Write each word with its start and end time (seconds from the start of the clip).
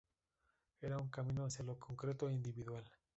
Era 0.81 0.97
un 0.97 1.09
camino 1.11 1.45
hacia 1.45 1.63
lo 1.63 1.77
concreto 1.77 2.27
e 2.27 2.33
individual. 2.33 2.83